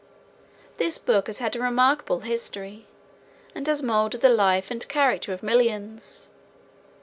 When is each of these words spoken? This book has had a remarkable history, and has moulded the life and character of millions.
This 0.77 0.97
book 0.97 1.27
has 1.27 1.37
had 1.37 1.55
a 1.55 1.59
remarkable 1.59 2.21
history, 2.21 2.87
and 3.53 3.67
has 3.67 3.83
moulded 3.83 4.21
the 4.21 4.29
life 4.29 4.71
and 4.71 4.87
character 4.87 5.31
of 5.31 5.43
millions. 5.43 6.27